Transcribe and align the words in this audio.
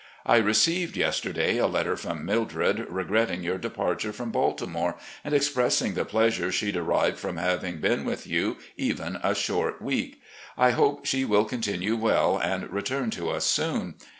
I 0.25 0.37
received 0.37 0.97
yesterday 0.97 1.57
a 1.57 1.67
letter 1.67 1.95
from 1.95 2.25
Mildred 2.25 2.87
regretting 2.89 3.43
your 3.43 3.59
d^arture 3.59 4.11
from 4.11 4.31
Baltimore, 4.31 4.95
and 5.23 5.35
expressing 5.35 5.93
the 5.93 6.05
pleasure 6.05 6.51
she 6.51 6.71
derived 6.71 7.19
from 7.19 7.37
having 7.37 7.77
been 7.77 8.03
with 8.03 8.25
you 8.25 8.57
even 8.75 9.19
a 9.21 9.35
short 9.35 9.79
week. 9.79 10.19
I 10.57 10.71
hope 10.71 11.05
she 11.05 11.23
will 11.23 11.45
continue 11.45 11.95
well 11.95 12.39
and 12.39 12.67
return 12.71 13.11
to 13.11 13.29
us 13.29 13.45
soon. 13.45 13.93